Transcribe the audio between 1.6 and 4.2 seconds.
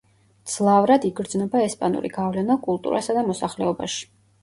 ესპანური გავლენა კულტურასა და მოსახლეობაში.